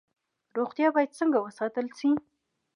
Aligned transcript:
روغتیا 0.57 0.87
باید 0.95 1.17
څنګه 1.19 1.37
وساتل 1.41 1.87
شي؟ 1.97 2.09